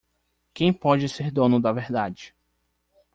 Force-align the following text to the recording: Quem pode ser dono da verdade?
Quem 0.55 0.73
pode 0.73 1.07
ser 1.07 1.29
dono 1.29 1.61
da 1.61 1.71
verdade? 1.71 2.33